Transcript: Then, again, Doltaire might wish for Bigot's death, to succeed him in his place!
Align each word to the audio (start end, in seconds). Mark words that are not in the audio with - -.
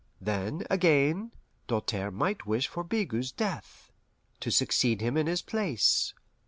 Then, 0.19 0.63
again, 0.67 1.31
Doltaire 1.67 2.09
might 2.09 2.47
wish 2.47 2.67
for 2.67 2.83
Bigot's 2.83 3.31
death, 3.31 3.91
to 4.39 4.49
succeed 4.49 4.99
him 4.99 5.15
in 5.15 5.27
his 5.27 5.43
place! 5.43 6.15